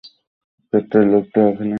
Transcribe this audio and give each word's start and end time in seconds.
চত্বরের 0.73 1.07
লোকটা 1.13 1.39
ওখানে। 1.49 1.69